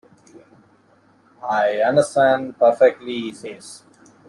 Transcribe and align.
"I 1.47 1.75
onnerstand 1.87 2.57
pairfectly," 2.57 3.19
he 3.27 3.31
says. 3.33 3.83